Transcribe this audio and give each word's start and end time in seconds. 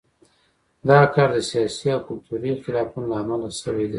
دا 0.89 0.99
کار 1.13 1.29
د 1.35 1.37
سیاسي 1.49 1.87
او 1.95 1.99
کلتوري 2.07 2.49
اختلافونو 2.53 3.05
له 3.11 3.15
امله 3.21 3.47
شوی 3.61 3.85
دی. 3.87 3.89